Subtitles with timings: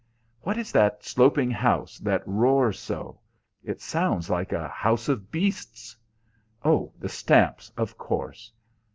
[0.41, 3.19] "What is that sloping house that roars so?
[3.63, 5.95] It sounds like a house of beasts.
[6.65, 8.51] Oh, the stamps, of course!